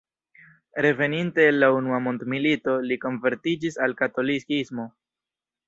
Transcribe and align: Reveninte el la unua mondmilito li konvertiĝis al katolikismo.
Reveninte 0.85 1.43
el 1.51 1.59
la 1.65 1.69
unua 1.81 1.99
mondmilito 2.07 2.75
li 2.87 2.99
konvertiĝis 3.05 3.81
al 3.89 3.97
katolikismo. 4.03 4.91